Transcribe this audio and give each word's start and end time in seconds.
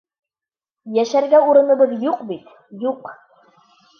Йәшәргә 0.95 1.41
урыныбыҙ 1.51 1.93
юҡ 2.07 2.25
бит, 2.31 2.49
юҡ... 2.87 3.15